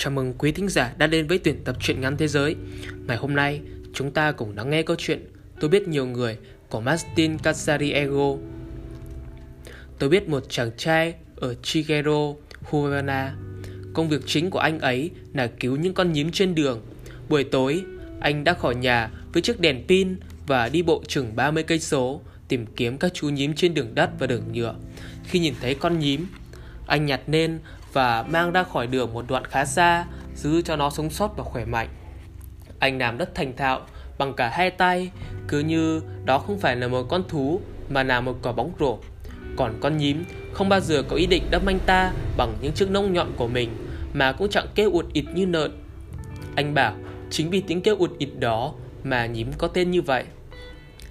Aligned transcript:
Chào 0.00 0.10
mừng 0.10 0.34
quý 0.38 0.52
thính 0.52 0.68
giả 0.68 0.94
đã 0.98 1.06
đến 1.06 1.26
với 1.26 1.38
tuyển 1.38 1.64
tập 1.64 1.76
truyện 1.80 2.00
ngắn 2.00 2.16
thế 2.16 2.28
giới. 2.28 2.56
Ngày 3.06 3.16
hôm 3.16 3.34
nay, 3.34 3.60
chúng 3.94 4.10
ta 4.10 4.32
cùng 4.32 4.56
lắng 4.56 4.70
nghe 4.70 4.82
câu 4.82 4.96
chuyện 4.98 5.26
Tôi 5.60 5.70
biết 5.70 5.88
nhiều 5.88 6.06
người 6.06 6.38
của 6.68 6.80
Martin 6.80 7.38
Casariego. 7.38 8.36
Tôi 9.98 10.08
biết 10.08 10.28
một 10.28 10.44
chàng 10.48 10.70
trai 10.76 11.14
ở 11.36 11.54
Chigero, 11.62 12.34
Havana. 12.72 13.34
Công 13.94 14.08
việc 14.08 14.20
chính 14.26 14.50
của 14.50 14.58
anh 14.58 14.78
ấy 14.78 15.10
là 15.34 15.46
cứu 15.46 15.76
những 15.76 15.94
con 15.94 16.12
nhím 16.12 16.30
trên 16.30 16.54
đường. 16.54 16.80
Buổi 17.28 17.44
tối, 17.44 17.82
anh 18.20 18.44
đã 18.44 18.54
khỏi 18.54 18.74
nhà 18.74 19.10
với 19.32 19.42
chiếc 19.42 19.60
đèn 19.60 19.84
pin 19.88 20.16
và 20.46 20.68
đi 20.68 20.82
bộ 20.82 21.02
chừng 21.08 21.36
30 21.36 21.62
cây 21.62 21.80
số 21.80 22.20
tìm 22.48 22.66
kiếm 22.76 22.98
các 22.98 23.14
chú 23.14 23.28
nhím 23.28 23.54
trên 23.54 23.74
đường 23.74 23.94
đất 23.94 24.10
và 24.18 24.26
đường 24.26 24.52
nhựa. 24.52 24.74
Khi 25.24 25.38
nhìn 25.38 25.54
thấy 25.60 25.74
con 25.74 25.98
nhím, 25.98 26.26
anh 26.86 27.06
nhặt 27.06 27.20
lên 27.26 27.58
và 27.92 28.22
mang 28.22 28.52
ra 28.52 28.62
khỏi 28.62 28.86
đường 28.86 29.14
một 29.14 29.24
đoạn 29.28 29.44
khá 29.44 29.64
xa, 29.64 30.04
giữ 30.34 30.62
cho 30.62 30.76
nó 30.76 30.90
sống 30.90 31.10
sót 31.10 31.36
và 31.36 31.44
khỏe 31.44 31.64
mạnh. 31.64 31.88
Anh 32.78 32.98
làm 32.98 33.16
rất 33.16 33.34
thành 33.34 33.56
thạo 33.56 33.80
bằng 34.18 34.34
cả 34.34 34.48
hai 34.48 34.70
tay, 34.70 35.10
cứ 35.48 35.60
như 35.60 36.02
đó 36.24 36.38
không 36.38 36.58
phải 36.58 36.76
là 36.76 36.88
một 36.88 37.02
con 37.08 37.22
thú 37.28 37.60
mà 37.88 38.02
là 38.02 38.20
một 38.20 38.36
quả 38.42 38.52
bóng 38.52 38.72
rổ. 38.80 38.98
Còn 39.56 39.74
con 39.80 39.96
nhím 39.96 40.24
không 40.52 40.68
bao 40.68 40.80
giờ 40.80 41.02
có 41.08 41.16
ý 41.16 41.26
định 41.26 41.42
đâm 41.50 41.66
anh 41.66 41.78
ta 41.86 42.12
bằng 42.36 42.54
những 42.60 42.72
chiếc 42.72 42.90
nông 42.90 43.12
nhọn 43.12 43.32
của 43.36 43.48
mình 43.48 43.70
mà 44.12 44.32
cũng 44.32 44.48
chẳng 44.50 44.66
kêu 44.74 44.90
ụt 44.92 45.06
ịt 45.12 45.24
như 45.34 45.46
nợn. 45.46 45.70
Anh 46.54 46.74
bảo 46.74 46.94
chính 47.30 47.50
vì 47.50 47.60
tiếng 47.60 47.82
kêu 47.82 47.96
ụt 47.96 48.10
ịt 48.18 48.28
đó 48.38 48.74
mà 49.04 49.26
nhím 49.26 49.52
có 49.58 49.68
tên 49.68 49.90
như 49.90 50.02
vậy. 50.02 50.24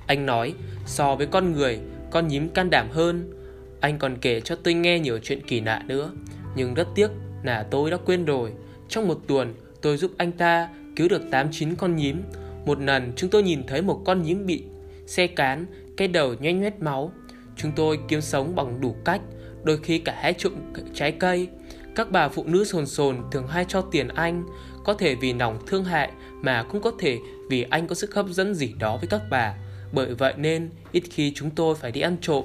Anh 0.07 0.25
nói 0.25 0.53
so 0.85 1.15
với 1.15 1.27
con 1.27 1.51
người, 1.51 1.79
con 2.11 2.27
nhím 2.27 2.49
can 2.49 2.69
đảm 2.69 2.89
hơn. 2.91 3.33
Anh 3.79 3.97
còn 3.99 4.17
kể 4.17 4.41
cho 4.41 4.55
tôi 4.55 4.73
nghe 4.73 4.99
nhiều 4.99 5.19
chuyện 5.23 5.41
kỳ 5.47 5.61
lạ 5.61 5.81
nữa. 5.87 6.11
Nhưng 6.57 6.73
rất 6.73 6.87
tiếc 6.95 7.07
là 7.43 7.63
tôi 7.71 7.91
đã 7.91 7.97
quên 8.05 8.25
rồi. 8.25 8.51
Trong 8.89 9.07
một 9.07 9.19
tuần, 9.27 9.55
tôi 9.81 9.97
giúp 9.97 10.11
anh 10.17 10.31
ta 10.31 10.69
cứu 10.95 11.07
được 11.09 11.21
8-9 11.31 11.75
con 11.77 11.95
nhím. 11.95 12.23
Một 12.65 12.81
lần, 12.81 13.13
chúng 13.15 13.29
tôi 13.29 13.43
nhìn 13.43 13.63
thấy 13.67 13.81
một 13.81 14.01
con 14.05 14.23
nhím 14.23 14.45
bị 14.45 14.63
xe 15.05 15.27
cán, 15.27 15.65
Cái 15.97 16.07
đầu 16.07 16.33
nhoét 16.39 16.55
nhoét 16.55 16.79
máu. 16.79 17.11
Chúng 17.55 17.71
tôi 17.75 17.99
kiếm 18.07 18.21
sống 18.21 18.55
bằng 18.55 18.81
đủ 18.81 18.95
cách, 19.05 19.21
Đôi 19.63 19.77
khi 19.77 19.99
cả 19.99 20.15
hái 20.21 20.33
trộm 20.33 20.53
trái 20.93 21.11
cây. 21.11 21.47
Các 21.95 22.11
bà 22.11 22.29
phụ 22.29 22.43
nữ 22.47 22.63
sồn 22.63 22.85
sồn 22.85 23.17
thường 23.31 23.47
hay 23.47 23.65
cho 23.67 23.81
tiền 23.81 24.07
anh, 24.07 24.43
Có 24.83 24.93
thể 24.93 25.15
vì 25.15 25.33
lòng 25.33 25.59
thương 25.67 25.83
hại 25.83 26.11
Mà 26.41 26.63
cũng 26.63 26.81
có 26.81 26.91
thể 26.99 27.17
vì 27.49 27.65
anh 27.69 27.87
có 27.87 27.95
sức 27.95 28.15
hấp 28.15 28.27
dẫn 28.29 28.53
gì 28.55 28.73
đó 28.79 28.97
với 28.97 29.07
các 29.07 29.21
bà. 29.29 29.55
Bởi 29.91 30.15
vậy 30.15 30.33
nên, 30.37 30.69
ít 30.91 31.03
khi 31.09 31.31
chúng 31.35 31.49
tôi 31.49 31.75
phải 31.75 31.91
đi 31.91 32.01
ăn 32.01 32.17
trộm. 32.21 32.43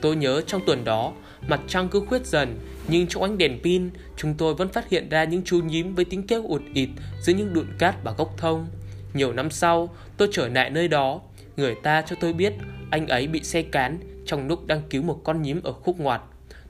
Tôi 0.00 0.16
nhớ 0.16 0.40
trong 0.46 0.62
tuần 0.66 0.84
đó, 0.84 1.12
Mặt 1.48 1.60
trăng 1.68 1.88
cứ 1.88 2.00
khuyết 2.08 2.26
dần, 2.26 2.58
Nhưng 2.88 3.06
trong 3.06 3.22
ánh 3.22 3.38
đèn 3.38 3.58
pin, 3.62 3.90
Chúng 4.16 4.34
tôi 4.34 4.54
vẫn 4.54 4.68
phát 4.68 4.88
hiện 4.88 5.08
ra 5.08 5.24
những 5.24 5.42
chú 5.44 5.60
nhím 5.60 5.94
với 5.94 6.04
tiếng 6.04 6.26
kêu 6.26 6.46
ụt 6.46 6.62
ịt 6.74 6.88
Giữa 7.22 7.32
những 7.32 7.54
đụn 7.54 7.66
cát 7.78 8.04
và 8.04 8.12
gốc 8.12 8.34
thông. 8.36 8.66
Nhiều 9.14 9.32
năm 9.32 9.50
sau, 9.50 9.94
tôi 10.16 10.28
trở 10.32 10.48
lại 10.48 10.70
nơi 10.70 10.88
đó. 10.88 11.20
Người 11.56 11.74
ta 11.82 12.02
cho 12.02 12.16
tôi 12.20 12.32
biết 12.32 12.52
Anh 12.90 13.06
ấy 13.06 13.26
bị 13.26 13.42
xe 13.42 13.62
cán 13.62 13.98
Trong 14.26 14.48
lúc 14.48 14.66
đang 14.66 14.82
cứu 14.90 15.02
một 15.02 15.20
con 15.24 15.42
nhím 15.42 15.62
ở 15.62 15.72
khúc 15.72 16.00
ngoặt. 16.00 16.22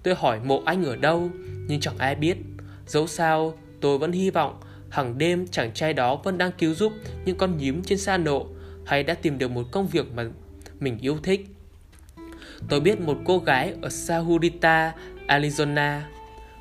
Tôi 0.02 0.14
hỏi 0.14 0.41
mộ 0.45 0.62
anh 0.64 0.84
ở 0.84 0.97
đâu, 0.97 1.30
Nhưng 1.69 1.80
chẳng 1.80 1.98
ai 1.98 2.14
biết. 2.14 2.36
Dẫu 2.86 3.06
sao, 3.06 3.55
tôi 3.80 3.98
vẫn 3.98 4.12
hy 4.12 4.30
vọng 4.30 4.61
hàng 4.95 5.19
đêm 5.19 5.47
chàng 5.47 5.72
trai 5.72 5.92
đó 5.92 6.17
vẫn 6.25 6.39
đang 6.39 6.50
cứu 6.58 6.75
giúp 6.75 6.92
Những 7.25 7.36
con 7.36 7.56
nhím 7.56 7.83
trên 7.83 7.98
xa 7.98 8.17
nộ 8.17 8.47
Hay 8.86 9.02
đã 9.02 9.14
tìm 9.14 9.39
được 9.39 9.50
một 9.50 9.64
công 9.70 9.86
việc 9.86 10.06
mà 10.14 10.25
mình 10.80 10.98
yêu 11.00 11.19
thích. 11.22 11.53
Tôi 12.68 12.80
biết 12.80 13.00
một 13.00 13.18
cô 13.24 13.38
gái 13.38 13.74
ở 13.82 13.88
Sahurita, 13.88 14.92
Arizona. 15.28 16.00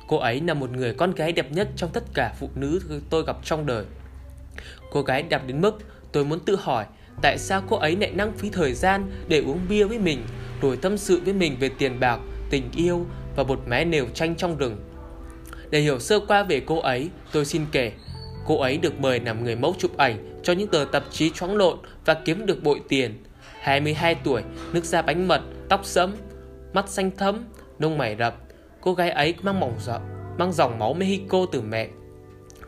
Cô 0.08 0.16
ấy 0.16 0.40
là 0.40 0.54
một 0.54 0.70
người 0.70 0.94
con 0.94 1.14
gái 1.14 1.32
đẹp 1.32 1.52
nhất 1.52 1.68
trong 1.76 1.90
tất 1.92 2.04
cả 2.14 2.32
phụ 2.38 2.50
nữ 2.54 2.80
tôi 3.10 3.24
gặp 3.26 3.36
trong 3.44 3.66
đời. 3.66 3.84
Cô 4.90 5.02
gái 5.02 5.22
đẹp 5.22 5.42
đến 5.46 5.60
mức 5.60 5.78
tôi 6.12 6.24
muốn 6.24 6.40
tự 6.40 6.56
hỏi 6.56 6.86
tại 7.22 7.38
sao 7.38 7.62
cô 7.68 7.76
ấy 7.76 7.96
lại 7.96 8.10
năng 8.14 8.32
phí 8.32 8.50
thời 8.50 8.74
gian 8.74 9.10
để 9.28 9.38
uống 9.38 9.58
bia 9.68 9.84
với 9.84 9.98
mình, 9.98 10.22
rồi 10.60 10.76
tâm 10.76 10.98
sự 10.98 11.20
với 11.24 11.34
mình 11.34 11.56
về 11.60 11.70
tiền 11.78 12.00
bạc, 12.00 12.18
tình 12.50 12.70
yêu 12.76 13.06
và 13.36 13.42
một 13.42 13.60
mái 13.66 13.84
nều 13.84 14.06
tranh 14.14 14.36
trong 14.36 14.56
rừng. 14.56 14.76
Để 15.70 15.80
hiểu 15.80 15.98
sơ 15.98 16.20
qua 16.20 16.42
về 16.42 16.62
cô 16.66 16.80
ấy, 16.80 17.10
tôi 17.32 17.44
xin 17.44 17.66
kể. 17.72 17.92
Cô 18.46 18.60
ấy 18.60 18.76
được 18.76 19.00
mời 19.00 19.20
làm 19.20 19.44
người 19.44 19.56
mẫu 19.56 19.74
chụp 19.78 19.96
ảnh 19.96 20.40
cho 20.42 20.52
những 20.52 20.68
tờ 20.68 20.86
tạp 20.92 21.04
chí 21.10 21.30
choáng 21.30 21.56
lộn 21.56 21.78
và 22.04 22.14
kiếm 22.14 22.46
được 22.46 22.62
bội 22.62 22.80
tiền. 22.88 23.24
22 23.60 24.14
tuổi, 24.14 24.42
nước 24.72 24.84
da 24.84 25.02
bánh 25.02 25.28
mật, 25.28 25.40
tóc 25.68 25.80
sẫm, 25.84 26.14
mắt 26.72 26.88
xanh 26.88 27.10
thẫm, 27.10 27.44
lông 27.78 27.98
mày 27.98 28.16
rậm. 28.18 28.32
Cô 28.80 28.94
gái 28.94 29.10
ấy 29.10 29.34
mang 29.42 29.60
mỏng 29.60 29.74
dọ, 29.80 30.00
mang 30.38 30.52
dòng 30.52 30.78
máu 30.78 30.94
Mexico 30.94 31.46
từ 31.52 31.60
mẹ. 31.60 31.88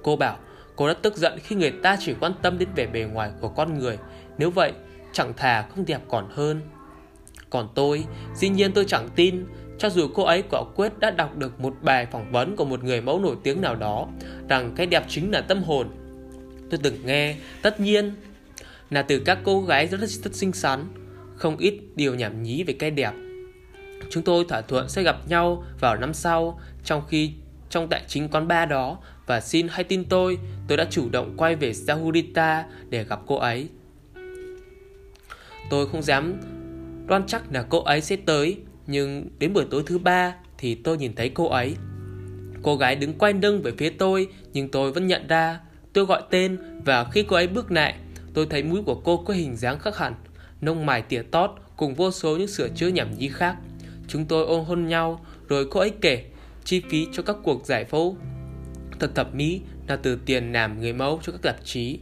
Cô 0.03 0.17
bảo 0.17 0.37
cô 0.77 0.87
rất 0.87 1.03
tức 1.03 1.17
giận 1.17 1.39
khi 1.43 1.57
người 1.57 1.71
ta 1.71 1.97
chỉ 2.01 2.15
quan 2.21 2.33
tâm 2.43 2.59
đến 2.59 2.69
vẻ 2.77 2.87
bề 2.87 3.01
ngoài 3.01 3.31
của 3.41 3.49
con 3.49 3.79
người. 3.79 3.99
Nếu 4.39 4.51
vậy, 4.51 4.73
chẳng 5.13 5.33
thà 5.37 5.63
không 5.63 5.85
đẹp 5.87 6.01
còn 6.09 6.29
hơn. 6.31 6.61
Còn 7.51 7.69
tôi, 7.75 8.05
dĩ 8.35 8.49
nhiên 8.49 8.73
tôi 8.73 8.85
chẳng 8.85 9.09
tin, 9.17 9.45
cho 9.79 9.91
dù 9.91 10.09
cô 10.15 10.23
ấy 10.23 10.43
quả 10.51 10.63
quyết 10.77 10.99
đã 10.99 11.11
đọc 11.11 11.37
được 11.37 11.61
một 11.61 11.75
bài 11.83 12.07
phỏng 12.13 12.33
vấn 12.33 12.57
của 12.57 12.65
một 12.65 12.85
người 12.85 13.01
mẫu 13.01 13.21
nổi 13.21 13.37
tiếng 13.43 13.61
nào 13.61 13.77
đó, 13.77 14.09
rằng 14.49 14.73
cái 14.77 14.87
đẹp 14.87 15.05
chính 15.09 15.31
là 15.31 15.41
tâm 15.41 15.63
hồn. 15.63 15.89
Tôi 16.71 16.81
từng 16.83 17.07
nghe, 17.07 17.37
tất 17.63 17.81
nhiên, 17.81 18.15
là 18.91 19.03
từ 19.03 19.19
các 19.19 19.39
cô 19.45 19.63
gái 19.63 19.87
rất, 19.87 20.01
rất 20.01 20.35
xinh 20.35 20.53
xắn, 20.53 20.85
không 21.37 21.57
ít 21.57 21.75
điều 21.95 22.15
nhảm 22.15 22.43
nhí 22.43 22.63
về 22.63 22.75
cái 22.79 22.91
đẹp. 22.91 23.13
Chúng 24.11 24.23
tôi 24.23 24.45
thỏa 24.49 24.61
thuận 24.61 24.89
sẽ 24.89 25.03
gặp 25.03 25.29
nhau 25.29 25.65
vào 25.81 25.97
năm 25.97 26.15
sau, 26.15 26.61
trong 26.85 27.03
khi 27.09 27.33
trong 27.71 27.89
tại 27.89 28.03
chính 28.09 28.29
quán 28.29 28.49
bar 28.49 28.71
đó 28.71 28.99
và 29.27 29.41
xin 29.41 29.69
hãy 29.71 29.85
tin 29.85 30.05
tôi, 30.05 30.39
tôi 30.69 30.79
đã 30.79 30.87
chủ 30.91 31.09
động 31.09 31.35
quay 31.37 31.57
về 31.57 31.75
Sahurita 31.75 32.65
để 32.89 33.05
gặp 33.05 33.21
cô 33.27 33.37
ấy. 33.37 33.69
Tôi 35.71 35.89
không 35.89 36.03
dám 36.03 36.35
đoan 37.07 37.27
chắc 37.27 37.43
là 37.53 37.63
cô 37.69 37.83
ấy 37.83 38.01
sẽ 38.01 38.17
tới, 38.17 38.57
nhưng 38.87 39.29
đến 39.39 39.53
buổi 39.53 39.65
tối 39.71 39.83
thứ 39.87 39.99
ba 39.99 40.35
thì 40.59 40.75
tôi 40.75 40.97
nhìn 40.97 41.15
thấy 41.15 41.29
cô 41.29 41.49
ấy. 41.49 41.77
Cô 42.63 42.77
gái 42.77 42.97
đứng 42.97 43.19
quay 43.19 43.33
lưng 43.33 43.63
về 43.63 43.73
phía 43.79 43.91
tôi, 43.91 44.29
nhưng 44.53 44.69
tôi 44.69 44.93
vẫn 44.93 45.07
nhận 45.07 45.27
ra. 45.27 45.61
Tôi 45.93 46.05
gọi 46.05 46.23
tên 46.31 46.59
và 46.85 47.05
khi 47.05 47.23
cô 47.23 47.37
ấy 47.37 47.47
bước 47.47 47.73
lại, 47.73 47.95
tôi 48.35 48.47
thấy 48.51 48.63
mũi 48.63 48.83
của 48.83 48.95
cô 48.95 49.17
có 49.17 49.35
hình 49.35 49.57
dáng 49.57 49.79
khác 49.79 49.97
hẳn 49.97 50.15
nông 50.67 50.87
mài 50.87 51.03
tỉa 51.03 51.23
tót 51.23 51.51
cùng 51.77 51.95
vô 51.95 52.11
số 52.11 52.37
những 52.37 52.49
sửa 52.49 52.69
chữa 52.69 52.89
nhảm 52.89 53.19
nhí 53.19 53.29
khác. 53.29 53.57
Chúng 54.09 54.25
tôi 54.25 54.47
ôm 54.47 54.65
hôn 54.65 54.87
nhau, 54.87 55.27
rồi 55.49 55.67
cô 55.71 55.81
ấy 55.81 55.93
kể 56.01 56.25
chi 56.65 56.83
phí 56.91 57.07
cho 57.13 57.23
các 57.23 57.37
cuộc 57.43 57.67
giải 57.67 57.85
phẫu 57.85 58.17
thật 59.01 59.11
thẩm 59.15 59.27
mỹ 59.33 59.61
là 59.89 59.97
từ 59.97 60.19
tiền 60.27 60.53
làm 60.53 60.81
người 60.81 60.93
mẫu 60.93 61.21
cho 61.23 61.33
các 61.33 61.43
tạp 61.43 61.57
chí. 61.65 61.99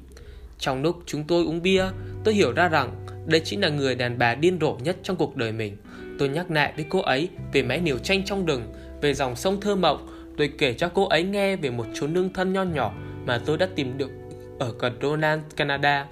Trong 0.58 0.82
lúc 0.82 0.96
chúng 1.06 1.24
tôi 1.24 1.44
uống 1.44 1.62
bia, 1.62 1.84
tôi 2.24 2.34
hiểu 2.34 2.52
ra 2.52 2.68
rằng 2.68 3.06
đây 3.26 3.40
chính 3.40 3.60
là 3.60 3.68
người 3.68 3.94
đàn 3.94 4.18
bà 4.18 4.34
điên 4.34 4.58
rồ 4.60 4.76
nhất 4.82 4.96
trong 5.02 5.16
cuộc 5.16 5.36
đời 5.36 5.52
mình. 5.52 5.76
Tôi 6.18 6.28
nhắc 6.28 6.50
lại 6.50 6.72
với 6.76 6.86
cô 6.88 7.00
ấy 7.00 7.28
về 7.52 7.62
mái 7.62 7.80
niều 7.80 7.98
tranh 7.98 8.24
trong 8.24 8.46
rừng, 8.46 8.72
về 9.00 9.14
dòng 9.14 9.36
sông 9.36 9.60
thơ 9.60 9.76
mộng. 9.76 10.06
Tôi 10.36 10.50
kể 10.58 10.72
cho 10.72 10.88
cô 10.88 11.06
ấy 11.08 11.22
nghe 11.22 11.56
về 11.56 11.70
một 11.70 11.86
chốn 11.94 12.12
nương 12.12 12.32
thân 12.32 12.52
nho 12.52 12.62
nhỏ 12.62 12.94
mà 13.26 13.40
tôi 13.46 13.58
đã 13.58 13.68
tìm 13.76 13.98
được 13.98 14.10
ở 14.58 14.74
gần 14.78 14.98
Ronan, 15.02 15.42
Canada. 15.56 16.06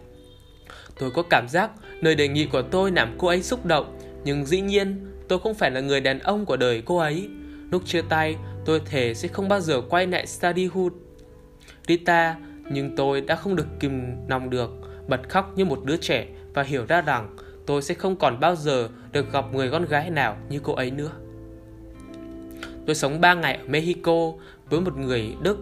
Tôi 0.98 1.10
có 1.10 1.22
cảm 1.30 1.48
giác 1.48 1.70
lời 2.00 2.14
đề 2.14 2.28
nghị 2.28 2.47
của 2.47 2.62
tôi 2.62 2.91
làm 2.92 3.14
cô 3.19 3.28
ấy 3.28 3.42
xúc 3.42 3.66
động, 3.66 3.98
nhưng 4.25 4.47
dĩ 4.47 4.60
nhiên 4.60 5.06
tôi 5.28 5.38
không 5.38 5.54
phải 5.54 5.70
là 5.70 5.80
người 5.80 6.00
đàn 6.00 6.19
ông 6.19 6.47
của 6.47 6.56
đời 6.56 6.82
cô 6.86 6.97
ấy. 6.97 7.28
Lúc 7.70 7.82
chia 7.86 8.03
tay, 8.03 8.36
tôi 8.64 8.80
thề 8.84 9.14
sẽ 9.14 9.28
không 9.28 9.48
bao 9.48 9.60
giờ 9.60 9.80
quay 9.80 10.06
lại 10.06 10.26
Studyhood. 10.26 10.92
Rita, 11.88 12.36
nhưng 12.70 12.97
tôi 12.97 13.20
đã 13.20 13.36
không 13.36 13.56
được 13.56 13.66
kìm 13.80 14.16
lòng 14.28 14.50
được, 14.50 14.70
bật 15.08 15.28
khóc 15.28 15.53
như 15.56 15.64
một 15.64 15.84
đứa 15.84 15.97
trẻ 15.97 16.26
và 16.54 16.62
hiểu 16.62 16.86
ra 16.88 17.00
rằng 17.00 17.36
tôi 17.66 17.82
sẽ 17.82 17.94
không 17.94 18.16
còn 18.16 18.41
bao 18.41 18.56
giờ 18.56 18.89
được 19.12 19.33
gặp 19.33 19.44
người 19.54 19.71
con 19.71 19.84
gái 19.84 20.10
nào 20.10 20.36
như 20.48 20.60
cô 20.62 20.74
ấy 20.74 20.91
nữa. 20.91 21.10
Tôi 22.86 22.94
sống 22.94 23.21
3 23.21 23.34
ngày 23.34 23.54
ở 23.54 23.65
Mexico 23.68 24.33
với 24.71 24.80
một 24.80 24.97
người 24.97 25.34
Đức. 25.42 25.59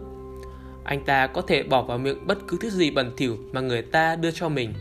Anh 0.84 1.04
ta 1.04 1.26
có 1.26 1.42
thể 1.42 1.62
bỏ 1.62 1.82
vào 1.82 1.98
miệng 1.98 2.26
bất 2.26 2.38
cứ 2.48 2.58
thứ 2.60 2.70
gì 2.70 2.90
bẩn 2.90 3.12
thỉu 3.16 3.36
mà 3.52 3.60
người 3.60 3.82
ta 3.82 4.16
đưa 4.16 4.30
cho 4.30 4.48
mình. 4.48 4.74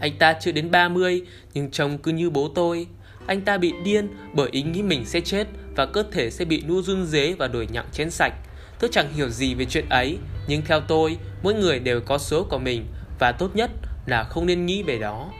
Anh 0.00 0.12
ta 0.18 0.34
chưa 0.40 0.52
đến 0.52 0.70
30 0.70 1.22
nhưng 1.54 1.70
trông 1.70 1.98
cứ 1.98 2.12
như 2.12 2.30
bố 2.30 2.48
tôi. 2.54 2.86
Anh 3.26 3.40
ta 3.40 3.58
bị 3.58 3.72
điên 3.84 4.08
bởi 4.34 4.48
ý 4.50 4.62
nghĩ 4.62 4.82
mình 4.82 5.04
sẽ 5.04 5.20
chết 5.20 5.46
và 5.76 5.86
cơ 5.86 6.04
thể 6.12 6.30
sẽ 6.30 6.44
bị 6.44 6.62
nu 6.68 6.82
run 6.82 7.06
dế 7.06 7.34
và 7.38 7.48
đổi 7.48 7.68
nhặng 7.72 7.86
chén 7.92 8.10
sạch. 8.10 8.32
Tôi 8.80 8.90
chẳng 8.92 9.12
hiểu 9.12 9.28
gì 9.28 9.54
về 9.54 9.64
chuyện 9.64 9.88
ấy, 9.88 10.18
nhưng 10.48 10.62
theo 10.62 10.80
tôi, 10.80 11.16
mỗi 11.42 11.54
người 11.54 11.78
đều 11.78 12.00
có 12.00 12.18
số 12.18 12.44
của 12.44 12.58
mình 12.58 12.86
và 13.18 13.32
tốt 13.32 13.56
nhất 13.56 13.70
là 14.06 14.24
không 14.24 14.46
nên 14.46 14.66
nghĩ 14.66 14.82
về 14.82 14.98
đó. 14.98 15.32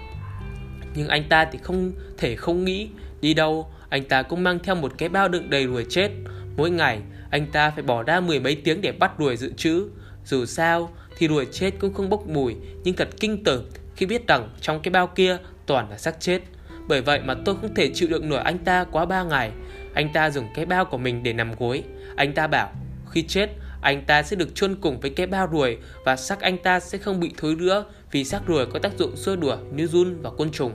Nhưng 0.94 1.08
anh 1.08 1.24
ta 1.28 1.44
thì 1.52 1.58
không 1.62 1.92
thể 2.18 2.36
không 2.36 2.64
nghĩ 2.64 2.88
đi 3.20 3.34
đâu, 3.34 3.70
anh 3.88 4.04
ta 4.04 4.22
cũng 4.22 4.42
mang 4.42 4.58
theo 4.58 4.74
một 4.74 4.92
cái 4.98 5.08
bao 5.08 5.28
đựng 5.28 5.50
đầy 5.50 5.66
ruồi 5.66 5.86
chết. 5.90 6.10
Mỗi 6.56 6.70
ngày, 6.70 7.00
anh 7.30 7.46
ta 7.46 7.70
phải 7.70 7.82
bỏ 7.82 8.02
ra 8.02 8.20
mười 8.20 8.40
mấy 8.40 8.54
tiếng 8.54 8.80
để 8.80 8.92
bắt 8.92 9.12
ruồi 9.18 9.36
dự 9.36 9.52
trữ. 9.56 9.88
Dù 10.24 10.46
sao, 10.46 10.92
thì 11.18 11.28
ruồi 11.28 11.46
chết 11.52 11.70
cũng 11.78 11.94
không 11.94 12.10
bốc 12.10 12.28
mùi, 12.28 12.54
nhưng 12.84 12.96
thật 12.96 13.08
kinh 13.20 13.44
tởm 13.44 13.62
khi 13.96 14.06
biết 14.06 14.28
rằng 14.28 14.48
trong 14.60 14.80
cái 14.82 14.90
bao 14.90 15.06
kia 15.06 15.36
toàn 15.66 15.90
là 15.90 15.98
xác 15.98 16.20
chết. 16.20 16.40
Bởi 16.88 17.02
vậy 17.02 17.20
mà 17.24 17.34
tôi 17.44 17.56
không 17.60 17.74
thể 17.74 17.90
chịu 17.94 18.08
đựng 18.08 18.28
nổi 18.28 18.40
anh 18.40 18.58
ta 18.58 18.84
quá 18.84 19.04
3 19.04 19.22
ngày. 19.22 19.50
Anh 19.94 20.12
ta 20.12 20.30
dùng 20.30 20.46
cái 20.54 20.66
bao 20.66 20.84
của 20.84 20.98
mình 20.98 21.22
để 21.22 21.32
nằm 21.32 21.52
gối. 21.58 21.82
Anh 22.16 22.32
ta 22.32 22.46
bảo 22.46 22.72
khi 23.10 23.22
chết 23.22 23.50
anh 23.80 24.04
ta 24.04 24.22
sẽ 24.22 24.36
được 24.36 24.54
chôn 24.54 24.76
cùng 24.80 25.00
với 25.00 25.10
cái 25.10 25.26
bao 25.26 25.48
ruồi 25.52 25.78
và 26.04 26.16
xác 26.16 26.40
anh 26.40 26.58
ta 26.58 26.80
sẽ 26.80 26.98
không 26.98 27.20
bị 27.20 27.32
thối 27.36 27.54
rữa 27.54 27.84
vì 28.10 28.24
xác 28.24 28.46
ruồi 28.46 28.66
có 28.66 28.78
tác 28.78 28.98
dụng 28.98 29.16
xua 29.16 29.36
đuổi 29.36 29.56
như 29.74 29.86
run 29.86 30.22
và 30.22 30.30
côn 30.30 30.50
trùng. 30.50 30.72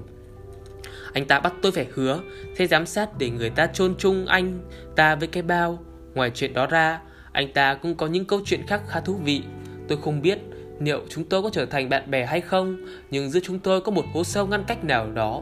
Anh 1.13 1.25
ta 1.25 1.39
bắt 1.39 1.53
tôi 1.61 1.71
phải 1.71 1.87
hứa 1.93 2.19
sẽ 2.57 2.67
giám 2.67 2.85
sát 2.85 3.09
để 3.17 3.29
người 3.29 3.49
ta 3.49 3.67
chôn 3.67 3.95
chung 3.97 4.25
anh 4.25 4.59
ta 4.95 5.15
với 5.15 5.27
cái 5.27 5.43
bao. 5.43 5.79
Ngoài 6.13 6.31
chuyện 6.35 6.53
đó 6.53 6.67
ra, 6.67 6.99
anh 7.31 7.53
ta 7.53 7.73
cũng 7.73 7.95
có 7.95 8.07
những 8.07 8.25
câu 8.25 8.41
chuyện 8.45 8.67
khác 8.67 8.81
khá 8.87 8.99
thú 8.99 9.13
vị. 9.23 9.41
Tôi 9.87 9.97
không 10.01 10.21
biết 10.21 10.39
liệu 10.85 11.01
chúng 11.09 11.23
tôi 11.23 11.41
có 11.41 11.49
trở 11.53 11.65
thành 11.65 11.89
bạn 11.89 12.11
bè 12.11 12.25
hay 12.25 12.41
không, 12.41 12.77
nhưng 13.11 13.29
giữa 13.29 13.39
chúng 13.43 13.59
tôi 13.59 13.81
có 13.81 13.91
một 13.91 14.05
hố 14.13 14.23
sâu 14.23 14.47
ngăn 14.47 14.63
cách 14.67 14.83
nào 14.83 15.11
đó 15.11 15.41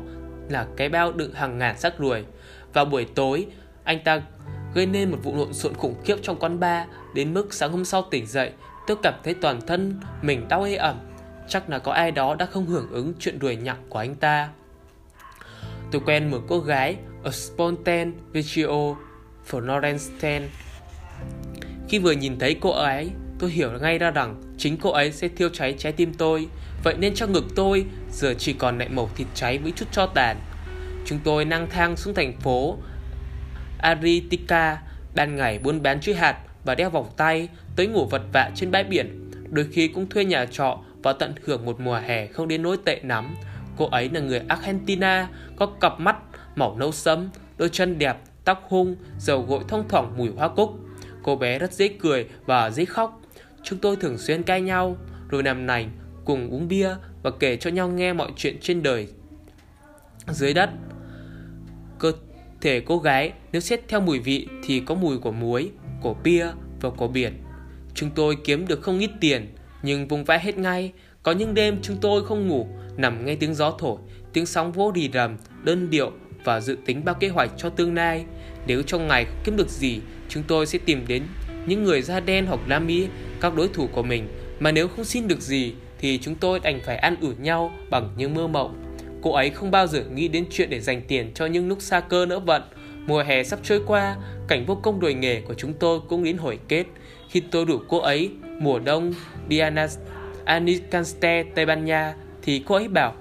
là 0.49 0.67
cái 0.77 0.89
bao 0.89 1.11
đựng 1.11 1.33
hàng 1.33 1.57
ngàn 1.57 1.77
xác 1.77 1.99
ruồi. 1.99 2.25
Vào 2.73 2.85
buổi 2.85 3.05
tối, 3.15 3.47
anh 3.83 4.03
ta 4.03 4.21
gây 4.73 4.85
nên 4.85 5.11
một 5.11 5.17
vụ 5.23 5.35
lộn 5.37 5.53
xộn 5.53 5.73
khủng 5.73 5.95
khiếp 6.03 6.15
trong 6.21 6.39
quán 6.39 6.59
bar. 6.59 6.87
Đến 7.13 7.33
mức 7.33 7.53
sáng 7.53 7.71
hôm 7.71 7.85
sau 7.85 8.01
tỉnh 8.11 8.27
dậy 8.27 8.51
tôi 8.87 8.97
cảm 9.03 9.13
thấy 9.23 9.33
toàn 9.33 9.61
thân 9.67 9.99
mình 10.21 10.47
đau 10.47 10.63
ê 10.63 10.75
ẩm. 10.75 10.95
Chắc 11.47 11.69
là 11.69 11.79
có 11.79 11.91
ai 11.91 12.11
đó 12.11 12.35
đã 12.35 12.45
không 12.45 12.65
hưởng 12.65 12.89
ứng 12.91 13.13
chuyện 13.19 13.39
đuổi 13.39 13.55
nhặng 13.55 13.83
của 13.89 13.99
anh 13.99 14.15
ta. 14.15 14.49
Tôi 15.91 16.01
quen 16.05 16.31
một 16.31 16.41
cô 16.47 16.59
gái 16.59 16.97
ở 17.23 17.31
Spontan 17.31 18.13
Vecchio 18.33 18.95
Florence 19.49 20.41
khi 21.89 21.99
vừa 21.99 22.11
nhìn 22.11 22.39
thấy 22.39 22.55
cô 22.61 22.71
ấy 22.71 23.09
tôi 23.39 23.51
hiểu 23.51 23.71
ngay 23.81 23.97
ra 23.97 24.11
rằng 24.11 24.41
chính 24.57 24.77
cô 24.77 24.91
ấy 24.91 25.11
sẽ 25.11 25.27
thiêu 25.27 25.49
cháy 25.49 25.75
trái 25.77 25.91
tim 25.91 26.13
tôi 26.13 26.47
vậy 26.83 26.95
nên 26.99 27.13
trong 27.15 27.31
ngực 27.31 27.45
tôi 27.55 27.85
giờ 28.11 28.33
chỉ 28.37 28.53
còn 28.53 28.77
lại 28.77 28.89
mẩu 28.89 29.09
thịt 29.15 29.27
cháy 29.35 29.57
với 29.57 29.71
chút 29.75 29.85
cho 29.91 30.05
tàn 30.05 30.37
chúng 31.05 31.19
tôi 31.23 31.45
năng 31.45 31.69
thang 31.69 31.97
xuống 31.97 32.13
thành 32.13 32.33
phố 32.39 32.77
Aritika 33.77 34.81
ban 35.15 35.35
ngày 35.35 35.59
buôn 35.59 35.81
bán 35.83 35.99
chuối 35.99 36.15
hạt 36.15 36.37
và 36.65 36.75
đeo 36.75 36.89
vòng 36.89 37.09
tay 37.17 37.49
tới 37.75 37.87
ngủ 37.87 38.05
vật 38.05 38.21
vạ 38.33 38.51
trên 38.55 38.71
bãi 38.71 38.83
biển. 38.83 39.31
Đôi 39.49 39.67
khi 39.71 39.87
cũng 39.87 40.09
thuê 40.09 40.25
nhà 40.25 40.45
trọ 40.45 40.79
và 41.03 41.13
tận 41.13 41.33
hưởng 41.45 41.65
một 41.65 41.79
mùa 41.79 41.99
hè 42.05 42.27
không 42.27 42.47
đến 42.47 42.61
nỗi 42.61 42.77
tệ 42.85 42.99
lắm. 43.03 43.35
Cô 43.77 43.89
ấy 43.89 44.09
là 44.13 44.19
người 44.19 44.41
Argentina, 44.47 45.27
có 45.55 45.65
cặp 45.65 45.99
mắt 45.99 46.17
màu 46.55 46.75
nâu 46.77 46.91
sẫm, 46.91 47.29
đôi 47.57 47.69
chân 47.69 47.99
đẹp, 47.99 48.17
tóc 48.45 48.65
hung, 48.69 48.95
dầu 49.19 49.41
gội 49.41 49.63
thông 49.67 49.87
thoảng 49.89 50.13
mùi 50.17 50.29
hoa 50.29 50.47
cúc. 50.47 50.79
Cô 51.23 51.35
bé 51.35 51.59
rất 51.59 51.73
dễ 51.73 51.87
cười 51.87 52.27
và 52.45 52.69
dễ 52.69 52.85
khóc. 52.85 53.18
Chúng 53.63 53.79
tôi 53.79 53.95
thường 53.95 54.17
xuyên 54.17 54.43
cãi 54.43 54.61
nhau, 54.61 54.97
rồi 55.29 55.43
nằm 55.43 55.65
nành, 55.65 55.91
cùng 56.25 56.49
uống 56.49 56.67
bia 56.67 56.89
và 57.23 57.31
kể 57.39 57.57
cho 57.57 57.69
nhau 57.69 57.89
nghe 57.89 58.13
mọi 58.13 58.31
chuyện 58.35 58.57
trên 58.61 58.83
đời 58.83 59.07
dưới 60.27 60.53
đất. 60.53 60.69
Cơ 61.99 62.11
thể 62.61 62.81
cô 62.85 62.97
gái 62.97 63.33
nếu 63.51 63.61
xét 63.61 63.87
theo 63.87 64.01
mùi 64.01 64.19
vị 64.19 64.47
thì 64.63 64.79
có 64.79 64.95
mùi 64.95 65.17
của 65.17 65.31
muối, 65.31 65.69
của 66.01 66.13
bia 66.23 66.47
và 66.81 66.89
của 66.89 67.07
biển. 67.07 67.33
Chúng 67.93 68.09
tôi 68.09 68.37
kiếm 68.43 68.67
được 68.67 68.81
không 68.81 68.99
ít 68.99 69.11
tiền, 69.21 69.47
nhưng 69.83 70.07
vùng 70.07 70.23
vãi 70.23 70.39
hết 70.39 70.57
ngay. 70.57 70.91
Có 71.23 71.31
những 71.31 71.53
đêm 71.53 71.79
chúng 71.81 71.97
tôi 72.01 72.25
không 72.25 72.47
ngủ, 72.47 72.67
nằm 72.97 73.25
nghe 73.25 73.35
tiếng 73.35 73.53
gió 73.53 73.75
thổi, 73.79 73.97
tiếng 74.33 74.45
sóng 74.45 74.71
vỗ 74.71 74.91
rì 74.95 75.09
rầm, 75.13 75.37
đơn 75.63 75.89
điệu 75.89 76.11
và 76.43 76.61
dự 76.61 76.77
tính 76.85 77.05
bao 77.05 77.15
kế 77.15 77.29
hoạch 77.29 77.51
cho 77.57 77.69
tương 77.69 77.95
lai. 77.95 78.25
Nếu 78.67 78.81
trong 78.81 79.07
ngày 79.07 79.25
không 79.25 79.35
kiếm 79.43 79.57
được 79.57 79.69
gì, 79.69 79.99
chúng 80.29 80.43
tôi 80.47 80.65
sẽ 80.65 80.79
tìm 80.85 81.05
đến 81.07 81.23
những 81.65 81.83
người 81.83 82.01
da 82.01 82.19
đen 82.19 82.45
hoặc 82.45 82.59
Nam 82.67 82.87
Mỹ, 82.87 83.07
các 83.41 83.55
đối 83.55 83.67
thủ 83.67 83.87
của 83.91 84.03
mình. 84.03 84.27
Mà 84.59 84.71
nếu 84.71 84.87
không 84.87 85.05
xin 85.05 85.27
được 85.27 85.41
gì, 85.41 85.73
thì 85.99 86.19
chúng 86.21 86.35
tôi 86.35 86.59
đành 86.59 86.79
phải 86.85 86.97
ăn 86.97 87.15
ủi 87.21 87.33
nhau 87.39 87.71
bằng 87.89 88.09
những 88.17 88.33
mơ 88.33 88.47
mộng. 88.47 88.83
Cô 89.21 89.33
ấy 89.33 89.49
không 89.49 89.71
bao 89.71 89.87
giờ 89.87 90.03
nghĩ 90.13 90.27
đến 90.27 90.45
chuyện 90.51 90.69
để 90.69 90.79
dành 90.79 91.01
tiền 91.07 91.31
cho 91.33 91.45
những 91.45 91.67
lúc 91.67 91.81
xa 91.81 91.99
cơ 91.99 92.25
nữa 92.25 92.39
vận. 92.39 92.61
Mùa 93.07 93.23
hè 93.23 93.43
sắp 93.43 93.59
trôi 93.63 93.81
qua, 93.87 94.15
cảnh 94.47 94.65
vô 94.65 94.75
công 94.75 94.99
đồi 94.99 95.13
nghề 95.13 95.41
của 95.41 95.53
chúng 95.53 95.73
tôi 95.73 95.99
cũng 96.09 96.23
đến 96.23 96.37
hồi 96.37 96.59
kết. 96.67 96.85
Khi 97.29 97.41
tôi 97.51 97.65
đủ 97.65 97.79
cô 97.87 97.99
ấy, 97.99 98.29
mùa 98.59 98.79
đông, 98.79 99.13
Diana 99.49 99.87
Anicanste, 100.45 101.43
Tây 101.43 101.65
Ban 101.65 101.85
Nha, 101.85 102.15
thì 102.41 102.63
cô 102.65 102.75
ấy 102.75 102.87
bảo 102.87 103.13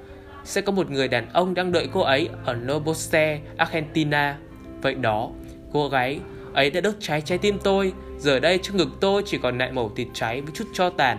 sẽ 0.45 0.61
có 0.61 0.73
một 0.73 0.91
người 0.91 1.09
đàn 1.09 1.33
ông 1.33 1.55
đang 1.55 1.73
đợi 1.73 1.89
cô 1.93 2.01
ấy 2.01 2.29
ở 2.45 2.55
Noboste, 2.55 3.41
Argentina. 3.57 4.39
Vậy 4.83 4.95
đó, 4.95 5.31
cô 5.73 5.89
gái 5.89 6.21
ấy 6.59 6.71
đã 6.71 6.81
đốt 6.81 6.95
cháy 7.01 7.21
trái 7.21 7.39
tim 7.39 7.59
tôi, 7.59 7.93
giờ 8.19 8.41
đây 8.41 8.59
trong 8.63 8.77
ngực 8.77 8.89
tôi 9.01 9.23
chỉ 9.27 9.39
còn 9.43 9.59
lại 9.59 9.73
màu 9.73 9.93
thịt 9.97 10.09
cháy 10.15 10.41
với 10.41 10.53
chút 10.55 10.65
cho 10.73 10.91
tàn. 10.91 11.19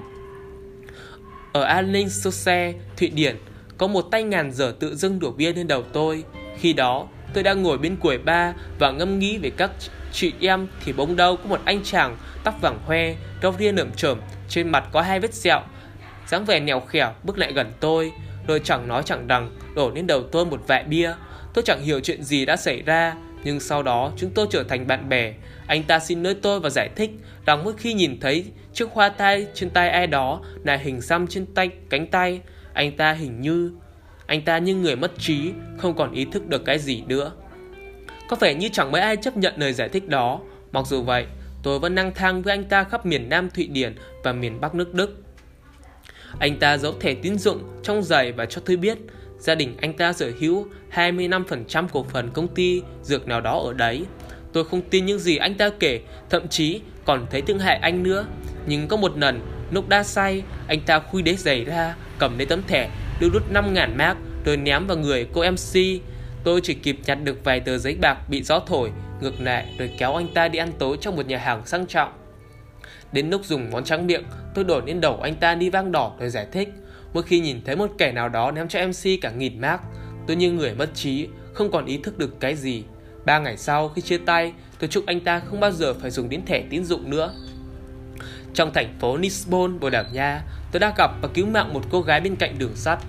Ở 1.54 1.64
An 1.64 1.92
Ninh 1.92 2.10
Sose, 2.10 2.74
Thụy 2.98 3.10
Điển, 3.10 3.36
có 3.78 3.88
một 3.88 4.02
tay 4.02 4.24
ngàn 4.24 4.52
dở 4.52 4.74
tự 4.80 4.96
dưng 4.96 5.20
đổ 5.20 5.32
bia 5.32 5.54
lên 5.54 5.68
đầu 5.68 5.84
tôi. 5.94 6.24
Khi 6.58 6.74
đó, 6.74 7.08
tôi 7.34 7.44
đang 7.44 7.64
ngồi 7.64 7.78
bên 7.78 7.96
quầy 7.96 8.18
ba 8.18 8.54
và 8.80 8.92
ngâm 8.92 9.20
nghĩ 9.20 9.38
về 9.38 9.50
các 9.50 9.72
chị 10.12 10.34
em 10.42 10.68
thì 10.86 10.94
bỗng 10.94 11.16
đâu 11.16 11.38
có 11.38 11.44
một 11.46 11.62
anh 11.66 11.84
chàng 11.84 12.18
tóc 12.44 12.62
vàng 12.62 12.80
hoe, 12.86 13.16
râu 13.44 13.54
ria 13.60 13.72
nởm 13.72 13.92
trởm 13.92 14.20
trên 14.50 14.70
mặt 14.70 14.84
có 14.92 15.02
hai 15.02 15.20
vết 15.20 15.34
sẹo, 15.34 15.62
dáng 16.28 16.46
vẻ 16.46 16.60
nèo 16.60 16.80
khẻo 16.80 17.14
bước 17.24 17.38
lại 17.38 17.54
gần 17.54 17.72
tôi, 17.80 18.12
rồi 18.48 18.62
chẳng 18.64 18.88
nói 18.88 19.04
chẳng 19.06 19.28
đằng 19.28 19.52
đổ 19.76 19.92
lên 19.96 20.08
đầu 20.08 20.24
tôi 20.32 20.46
một 20.46 20.62
vại 20.68 20.84
bia. 20.84 21.14
Tôi 21.54 21.64
chẳng 21.64 21.82
hiểu 21.82 22.00
chuyện 22.00 22.24
gì 22.24 22.46
đã 22.46 22.56
xảy 22.56 22.82
ra, 22.82 23.16
nhưng 23.44 23.60
sau 23.60 23.84
đó 23.84 24.12
chúng 24.18 24.30
tôi 24.30 24.48
trở 24.50 24.64
thành 24.64 24.88
bạn 24.88 25.10
bè. 25.10 25.34
Anh 25.68 25.84
ta 25.84 26.00
xin 26.00 26.24
lỗi 26.24 26.36
tôi 26.42 26.60
và 26.60 26.70
giải 26.70 26.90
thích 26.96 27.12
rằng 27.46 27.64
mỗi 27.64 27.74
khi 27.78 27.94
nhìn 27.94 28.20
thấy 28.20 28.46
chiếc 28.74 28.90
hoa 28.92 29.10
tai 29.10 29.48
trên 29.54 29.70
tay 29.70 29.90
ai 29.90 30.08
đó 30.08 30.42
là 30.64 30.76
hình 30.76 31.02
xăm 31.02 31.28
trên 31.28 31.46
tay 31.46 31.70
cánh 31.90 32.08
tay, 32.08 32.42
anh 32.74 32.98
ta 32.98 33.14
hình 33.14 33.42
như 33.42 33.72
anh 34.26 34.42
ta 34.42 34.58
như 34.58 34.76
người 34.76 34.96
mất 34.96 35.12
trí, 35.20 35.52
không 35.78 35.96
còn 35.96 36.12
ý 36.12 36.26
thức 36.26 36.48
được 36.48 36.66
cái 36.66 36.80
gì 36.80 37.04
nữa. 37.08 37.32
Có 38.30 38.36
vẻ 38.36 38.54
như 38.54 38.70
chẳng 38.74 38.92
mấy 38.92 39.02
ai 39.02 39.16
chấp 39.18 39.38
nhận 39.38 39.54
lời 39.58 39.74
giải 39.74 39.90
thích 39.90 40.08
đó. 40.08 40.40
Mặc 40.72 40.88
dù 40.88 41.02
vậy, 41.02 41.26
tôi 41.64 41.80
vẫn 41.80 41.96
năng 41.96 42.14
thang 42.14 42.42
với 42.42 42.54
anh 42.54 42.64
ta 42.64 42.84
khắp 42.84 43.06
miền 43.06 43.30
Nam 43.30 43.50
Thụy 43.50 43.68
Điển 43.68 43.96
và 44.24 44.34
miền 44.34 44.62
Bắc 44.62 44.76
nước 44.76 44.94
Đức. 44.94 45.24
Anh 46.40 46.60
ta 46.60 46.78
giấu 46.78 46.94
thẻ 47.00 47.14
tín 47.14 47.38
dụng 47.38 47.64
trong 47.84 48.04
giày 48.04 48.32
và 48.32 48.46
cho 48.46 48.62
tôi 48.66 48.78
biết 48.78 48.98
gia 49.40 49.56
đình 49.56 49.78
anh 49.82 49.94
ta 49.94 50.14
sở 50.14 50.32
hữu 50.40 50.68
25% 50.96 51.88
cổ 51.92 52.06
phần 52.10 52.30
công 52.34 52.48
ty 52.48 52.82
dược 53.04 53.28
nào 53.28 53.42
đó 53.42 53.60
ở 53.60 53.74
đấy. 53.74 54.06
Tôi 54.54 54.66
không 54.66 54.82
tin 54.82 55.06
những 55.06 55.20
gì 55.20 55.38
anh 55.38 55.54
ta 55.54 55.70
kể, 55.80 56.02
thậm 56.30 56.48
chí 56.48 56.82
còn 57.06 57.26
thấy 57.32 57.42
thương 57.42 57.60
hại 57.60 57.80
anh 57.82 58.04
nữa. 58.04 58.26
Nhưng 58.68 58.88
có 58.88 58.98
một 58.98 59.18
lần, 59.18 59.42
lúc 59.72 59.90
đa 59.90 60.04
say, 60.04 60.44
anh 60.68 60.80
ta 60.82 61.00
khui 61.00 61.22
đế 61.22 61.36
giày 61.36 61.66
ra 61.66 61.96
cầm 62.20 62.38
lấy 62.38 62.46
tấm 62.46 62.62
thẻ 62.68 62.90
đưa 63.20 63.30
rút 63.30 63.44
5.000 63.54 63.96
mark 63.96 64.18
rồi 64.46 64.58
ném 64.58 64.88
vào 64.88 64.98
người 64.98 65.28
cô 65.34 65.44
MC. 65.52 65.80
Tôi 66.44 66.62
chỉ 66.62 66.74
kịp 66.74 66.98
nhặt 67.06 67.18
được 67.24 67.44
vài 67.44 67.60
tờ 67.60 67.78
giấy 67.78 67.98
bạc 68.02 68.30
bị 68.30 68.44
gió 68.44 68.60
thổi 68.60 68.92
ngược 69.22 69.42
lại 69.42 69.66
rồi 69.78 69.92
kéo 69.98 70.16
anh 70.16 70.28
ta 70.34 70.48
đi 70.48 70.60
ăn 70.60 70.72
tối 70.80 70.98
trong 71.02 71.16
một 71.16 71.28
nhà 71.28 71.38
hàng 71.38 71.66
sang 71.66 71.88
trọng. 71.88 72.10
Đến 73.12 73.30
lúc 73.30 73.46
dùng 73.46 73.72
món 73.72 73.84
trắng 73.84 74.08
miệng, 74.08 74.24
tôi 74.56 74.64
đổi 74.64 74.82
lên 74.86 75.02
đầu 75.02 75.20
anh 75.22 75.36
ta 75.36 75.56
đi 75.56 75.70
vang 75.70 75.92
đỏ 75.92 76.16
rồi 76.20 76.30
giải 76.30 76.48
thích. 76.52 76.70
Mỗi 77.14 77.24
khi 77.24 77.40
nhìn 77.40 77.62
thấy 77.66 77.76
một 77.76 77.92
kẻ 77.98 78.12
nào 78.12 78.30
đó 78.30 78.52
ném 78.52 78.68
cho 78.68 78.80
MC 78.88 79.22
cả 79.22 79.32
nghìn 79.32 79.62
mác, 79.62 79.82
tôi 80.28 80.36
như 80.36 80.52
người 80.52 80.76
mất 80.76 80.90
trí, 80.94 81.28
không 81.54 81.72
còn 81.72 81.86
ý 81.86 81.98
thức 81.98 82.18
được 82.18 82.40
cái 82.40 82.56
gì. 82.56 82.84
Ba 83.26 83.40
ngày 83.40 83.58
sau 83.58 83.90
khi 83.90 84.02
chia 84.02 84.18
tay, 84.18 84.54
tôi 84.80 84.88
chúc 84.88 85.06
anh 85.06 85.20
ta 85.20 85.40
không 85.40 85.60
bao 85.60 85.72
giờ 85.72 85.94
phải 85.94 86.12
dùng 86.12 86.30
đến 86.30 86.46
thẻ 86.46 86.64
tín 86.70 86.84
dụng 86.84 87.10
nữa. 87.10 87.34
Trong 88.54 88.74
thành 88.74 88.96
phố 89.00 89.18
Lisbon, 89.18 89.80
Bồ 89.80 89.90
Đào 89.90 90.04
Nha, 90.14 90.42
tôi 90.72 90.80
đã 90.80 90.94
gặp 90.98 91.12
và 91.22 91.30
cứu 91.34 91.46
mạng 91.46 91.74
một 91.74 91.82
cô 91.90 92.02
gái 92.02 92.22
bên 92.22 92.36
cạnh 92.36 92.56
đường 92.60 92.76
sắt. 92.76 93.00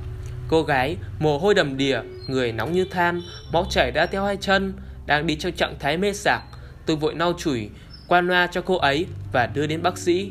Cô 0.49 0.63
gái, 0.63 0.97
mồ 1.19 1.39
hôi 1.39 1.55
đầm 1.55 1.77
đìa, 1.77 2.01
người 2.29 2.53
nóng 2.53 2.73
như 2.73 2.85
than, 2.85 3.23
máu 3.53 3.67
chảy 3.71 3.91
đã 3.91 4.07
theo 4.07 4.25
hai 4.25 4.37
chân, 4.37 4.73
đang 5.07 5.27
đi 5.27 5.37
trong 5.37 5.53
trạng 5.53 5.75
thái 5.79 5.97
mê 5.97 6.13
sạc. 6.13 6.43
Tôi 6.87 6.97
vội 6.97 7.15
lau 7.15 7.33
chùi, 7.39 7.69
quan 8.09 8.27
loa 8.27 8.47
cho 8.47 8.61
cô 8.61 8.77
ấy 8.77 9.07
và 9.33 9.47
đưa 9.47 9.67
đến 9.67 9.83
bác 9.83 9.99
sĩ. 9.99 10.31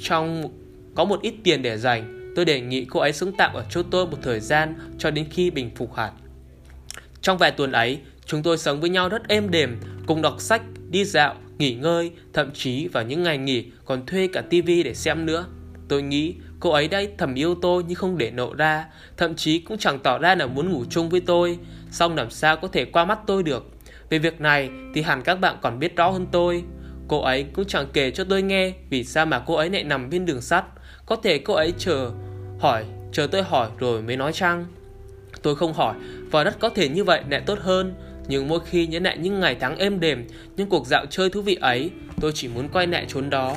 Trong 0.00 0.50
có 0.94 1.04
một 1.04 1.22
ít 1.22 1.34
tiền 1.44 1.62
để 1.62 1.76
dành, 1.78 2.17
tôi 2.38 2.44
đề 2.44 2.60
nghị 2.60 2.84
cô 2.84 3.00
ấy 3.00 3.12
sống 3.12 3.32
tạm 3.38 3.54
ở 3.54 3.64
chỗ 3.70 3.82
tôi 3.90 4.06
một 4.06 4.16
thời 4.22 4.40
gian 4.40 4.74
cho 4.98 5.10
đến 5.10 5.26
khi 5.30 5.50
bình 5.50 5.70
phục 5.76 5.94
hẳn. 5.94 6.12
Trong 7.22 7.38
vài 7.38 7.50
tuần 7.50 7.72
ấy, 7.72 7.98
chúng 8.26 8.42
tôi 8.42 8.58
sống 8.58 8.80
với 8.80 8.90
nhau 8.90 9.08
rất 9.08 9.28
êm 9.28 9.50
đềm, 9.50 9.80
cùng 10.06 10.22
đọc 10.22 10.34
sách, 10.38 10.62
đi 10.90 11.04
dạo, 11.04 11.34
nghỉ 11.58 11.74
ngơi, 11.74 12.10
thậm 12.32 12.50
chí 12.54 12.88
vào 12.88 13.04
những 13.04 13.22
ngày 13.22 13.38
nghỉ 13.38 13.64
còn 13.84 14.06
thuê 14.06 14.28
cả 14.32 14.40
tivi 14.50 14.82
để 14.82 14.94
xem 14.94 15.26
nữa. 15.26 15.46
Tôi 15.88 16.02
nghĩ 16.02 16.34
cô 16.60 16.70
ấy 16.70 16.88
đã 16.88 17.02
thầm 17.18 17.34
yêu 17.34 17.54
tôi 17.62 17.84
nhưng 17.86 17.94
không 17.94 18.18
để 18.18 18.30
nộ 18.30 18.54
ra, 18.54 18.86
thậm 19.16 19.34
chí 19.34 19.58
cũng 19.58 19.78
chẳng 19.78 19.98
tỏ 19.98 20.18
ra 20.18 20.34
là 20.34 20.46
muốn 20.46 20.70
ngủ 20.70 20.84
chung 20.90 21.08
với 21.08 21.20
tôi, 21.20 21.58
song 21.90 22.16
làm 22.16 22.30
sao 22.30 22.56
có 22.56 22.68
thể 22.68 22.84
qua 22.84 23.04
mắt 23.04 23.18
tôi 23.26 23.42
được. 23.42 23.66
Về 24.10 24.18
việc 24.18 24.40
này 24.40 24.70
thì 24.94 25.02
hẳn 25.02 25.22
các 25.22 25.40
bạn 25.40 25.56
còn 25.62 25.78
biết 25.78 25.96
rõ 25.96 26.10
hơn 26.10 26.26
tôi. 26.32 26.64
Cô 27.08 27.20
ấy 27.20 27.46
cũng 27.52 27.64
chẳng 27.64 27.86
kể 27.92 28.10
cho 28.10 28.24
tôi 28.24 28.42
nghe 28.42 28.72
vì 28.90 29.04
sao 29.04 29.26
mà 29.26 29.42
cô 29.46 29.54
ấy 29.54 29.70
lại 29.70 29.84
nằm 29.84 30.10
bên 30.10 30.26
đường 30.26 30.40
sắt. 30.40 30.64
Có 31.06 31.16
thể 31.16 31.38
cô 31.38 31.54
ấy 31.54 31.72
chờ 31.78 32.10
hỏi, 32.58 32.84
chờ 33.12 33.26
tôi 33.26 33.42
hỏi 33.42 33.68
rồi 33.78 34.02
mới 34.02 34.16
nói 34.16 34.32
chăng. 34.32 34.66
Tôi 35.42 35.56
không 35.56 35.72
hỏi 35.72 35.96
và 36.30 36.44
rất 36.44 36.58
có 36.60 36.68
thể 36.68 36.88
như 36.88 37.04
vậy 37.04 37.22
lại 37.30 37.42
tốt 37.46 37.58
hơn 37.60 37.94
nhưng 38.28 38.48
mỗi 38.48 38.60
khi 38.66 38.86
nhớ 38.86 38.98
lại 38.98 39.18
những 39.18 39.40
ngày 39.40 39.56
tháng 39.60 39.78
êm 39.78 40.00
đềm, 40.00 40.26
những 40.56 40.68
cuộc 40.68 40.86
dạo 40.86 41.06
chơi 41.10 41.30
thú 41.30 41.42
vị 41.42 41.58
ấy, 41.60 41.90
tôi 42.20 42.32
chỉ 42.34 42.48
muốn 42.48 42.68
quay 42.68 42.86
lại 42.86 43.06
chốn 43.08 43.30
đó. 43.30 43.56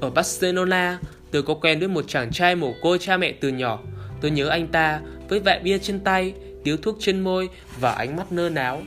Ở 0.00 0.10
Barcelona, 0.10 0.98
tôi 1.30 1.42
có 1.42 1.54
quen 1.54 1.78
với 1.78 1.88
một 1.88 2.04
chàng 2.08 2.30
trai 2.30 2.56
mồ 2.56 2.72
côi 2.82 2.98
cha 2.98 3.16
mẹ 3.16 3.32
từ 3.32 3.48
nhỏ. 3.48 3.78
Tôi 4.20 4.30
nhớ 4.30 4.48
anh 4.48 4.66
ta 4.66 5.00
với 5.28 5.40
vại 5.40 5.60
bia 5.60 5.78
trên 5.78 6.00
tay, 6.00 6.34
điếu 6.64 6.76
thuốc 6.76 6.96
trên 7.00 7.20
môi 7.20 7.48
và 7.78 7.92
ánh 7.92 8.16
mắt 8.16 8.32
nơ 8.32 8.48
náo. 8.48 8.82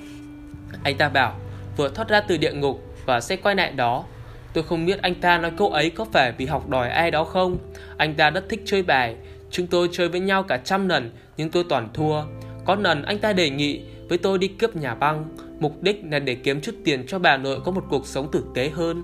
Anh 0.83 0.97
ta 0.97 1.09
bảo 1.09 1.39
vừa 1.77 1.89
thoát 1.89 2.09
ra 2.09 2.21
từ 2.21 2.38
địa 2.38 2.53
ngục 2.53 2.83
và 3.05 3.21
sẽ 3.21 3.35
quay 3.35 3.55
lại 3.55 3.71
đó. 3.71 4.05
Tôi 4.53 4.63
không 4.63 4.85
biết 4.85 5.01
anh 5.01 5.15
ta 5.15 5.38
nói 5.38 5.51
câu 5.57 5.69
ấy 5.69 5.89
có 5.89 6.05
phải 6.12 6.31
vì 6.31 6.45
học 6.45 6.69
đòi 6.69 6.89
ai 6.89 7.12
đó 7.12 7.23
không 7.23 7.57
Anh 7.97 8.13
ta 8.13 8.29
rất 8.29 8.50
thích 8.50 8.62
chơi 8.65 8.83
bài 8.83 9.15
Chúng 9.53 9.67
tôi 9.67 9.89
chơi 9.91 10.10
với 10.10 10.19
nhau 10.19 10.43
cả 10.43 10.57
trăm 10.57 10.89
lần 10.89 11.12
Nhưng 11.38 11.50
tôi 11.50 11.63
toàn 11.69 11.89
thua. 11.93 12.24
Có 12.65 12.75
lần 12.75 13.03
anh 13.03 13.19
ta 13.19 13.33
đề 13.33 13.50
nghị 13.50 13.81
với 14.10 14.17
tôi 14.17 14.38
đi 14.38 14.48
cướp 14.48 14.75
nhà 14.75 14.95
băng. 14.95 15.25
Mục 15.60 15.83
đích 15.83 16.01
là 16.12 16.19
để 16.19 16.36
kiếm 16.36 16.62
chút 16.62 16.75
tiền 16.83 17.07
cho 17.07 17.19
bà 17.19 17.38
nội 17.38 17.60
có 17.65 17.72
một 17.72 17.83
cuộc 17.89 18.07
sống 18.07 18.31
tử 18.31 18.43
tế 18.55 18.69
hơn. 18.69 19.03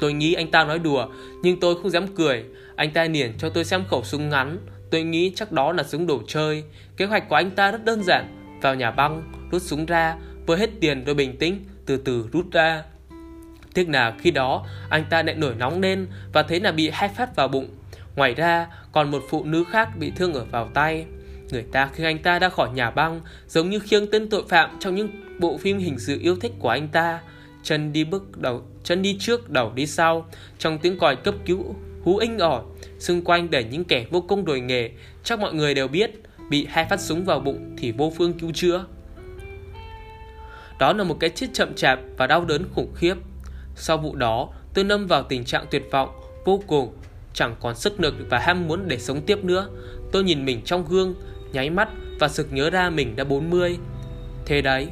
Tôi 0.00 0.12
nghĩ 0.12 0.34
anh 0.34 0.50
ta 0.50 0.64
nói 0.64 0.78
đùa 0.78 1.06
Nhưng 1.42 1.60
tôi 1.60 1.74
không 1.82 1.90
dám 1.90 2.06
cười. 2.14 2.44
Anh 2.76 2.90
ta 2.90 3.04
liền 3.04 3.32
cho 3.38 3.48
tôi 3.48 3.64
xem 3.64 3.84
khẩu 3.90 4.04
súng 4.04 4.28
ngắn. 4.28 4.58
Tôi 4.90 5.02
nghĩ 5.02 5.32
chắc 5.34 5.52
đó 5.52 5.72
là 5.72 5.82
súng 5.82 6.06
đồ 6.06 6.22
chơi. 6.26 6.64
Kế 6.96 7.04
hoạch 7.04 7.28
của 7.28 7.36
anh 7.36 7.50
ta 7.50 7.70
rất 7.70 7.84
đơn 7.84 8.02
giản. 8.02 8.58
Vào 8.62 8.74
nhà 8.74 8.90
băng, 8.90 9.32
rút 9.50 9.62
súng 9.62 9.86
ra. 9.86 10.16
Vừa 10.46 10.56
hết 10.56 10.70
tiền 10.80 11.04
rồi 11.04 11.14
bình 11.14 11.36
tĩnh 11.36 11.64
Từ 11.86 11.96
từ 11.96 12.28
rút 12.32 12.52
ra. 12.52 12.82
Tiếc 13.74 13.88
là 13.88 14.14
khi 14.18 14.30
đó 14.30 14.66
anh 14.90 15.04
ta 15.10 15.22
lại 15.22 15.34
nổi 15.34 15.54
nóng 15.58 15.80
lên 15.80 16.06
Và 16.32 16.42
thấy 16.42 16.60
là 16.60 16.72
bị 16.72 16.90
hai 16.92 17.08
phát 17.08 17.36
vào 17.36 17.48
bụng. 17.48 17.68
Ngoài 18.16 18.34
ra, 18.34 18.66
còn 18.92 19.10
một 19.10 19.22
phụ 19.28 19.44
nữ 19.44 19.64
khác 19.70 19.88
bị 19.98 20.12
thương 20.16 20.34
ở 20.34 20.44
vào 20.44 20.70
tay. 20.74 21.06
Người 21.50 21.62
ta 21.62 21.90
khi 21.92 22.04
anh 22.04 22.18
ta 22.18 22.38
ra 22.38 22.48
khỏi 22.48 22.70
nhà 22.74 22.90
băng, 22.90 23.20
Giống 23.46 23.70
như 23.70 23.78
khiêng 23.78 24.10
tên 24.10 24.28
tội 24.30 24.42
phạm 24.48 24.70
trong 24.80 24.94
những 24.94 25.08
bộ 25.40 25.58
phim 25.58 25.78
hình 25.78 25.98
sự 25.98 26.18
yêu 26.20 26.36
thích 26.36 26.52
của 26.58 26.68
anh 26.68 26.88
ta. 26.88 27.20
Chân 27.62 27.92
đi 27.92 28.04
bước 28.04 28.38
đầu, 28.38 28.62
chân 28.84 29.02
đi 29.02 29.16
trước, 29.20 29.50
đầu 29.50 29.72
đi 29.74 29.86
sau, 29.86 30.26
Trong 30.58 30.78
tiếng 30.78 30.98
còi 30.98 31.16
cấp 31.16 31.34
cứu, 31.46 31.74
hú 32.02 32.16
inh 32.16 32.38
ỏi, 32.38 32.62
Xung 32.98 33.22
quanh 33.22 33.50
để 33.50 33.64
những 33.64 33.84
kẻ 33.84 34.06
vô 34.10 34.20
công 34.20 34.44
đồi 34.44 34.60
nghề. 34.60 34.90
Chắc 35.24 35.38
mọi 35.38 35.54
người 35.54 35.74
đều 35.74 35.88
biết, 35.88 36.10
Bị 36.50 36.66
hai 36.70 36.84
phát 36.84 37.00
súng 37.00 37.24
vào 37.24 37.40
bụng 37.40 37.76
thì 37.78 37.92
vô 37.92 38.12
phương 38.16 38.32
cứu 38.38 38.50
chữa. 38.54 38.84
Đó 40.78 40.92
là 40.92 41.04
một 41.04 41.16
cái 41.20 41.30
chết 41.30 41.46
chậm 41.52 41.74
chạp 41.74 41.98
và 42.16 42.26
đau 42.26 42.44
đớn 42.44 42.64
khủng 42.74 42.92
khiếp. 42.94 43.14
Sau 43.76 43.98
vụ 43.98 44.14
đó, 44.14 44.48
tôi 44.74 44.84
lâm 44.84 45.06
vào 45.06 45.22
tình 45.22 45.44
trạng 45.44 45.66
tuyệt 45.70 45.82
vọng, 45.90 46.08
Vô 46.44 46.62
cùng. 46.66 46.94
Chẳng 47.34 47.56
còn 47.60 47.74
sức 47.74 48.00
lực 48.00 48.14
và 48.30 48.38
ham 48.38 48.68
muốn 48.68 48.88
để 48.88 48.98
sống 48.98 49.22
tiếp 49.22 49.44
nữa. 49.44 49.68
Tôi 50.12 50.24
nhìn 50.24 50.44
mình 50.44 50.60
trong 50.64 50.84
gương, 50.88 51.14
Nháy 51.52 51.70
mắt 51.70 51.88
và 52.20 52.28
sực 52.28 52.52
nhớ 52.52 52.70
ra 52.70 52.90
mình 52.90 53.16
đã 53.16 53.24
40 53.24 53.78
Thế 54.46 54.62
đấy, 54.62 54.88